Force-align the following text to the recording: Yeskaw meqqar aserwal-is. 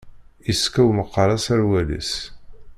Yeskaw 0.47 0.89
meqqar 0.97 1.29
aserwal-is. 1.35 2.11